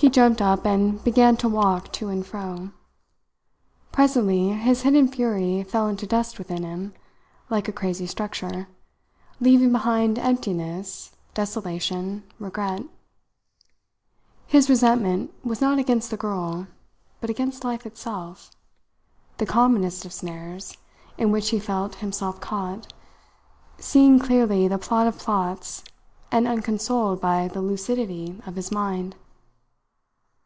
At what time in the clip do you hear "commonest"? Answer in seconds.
19.48-20.04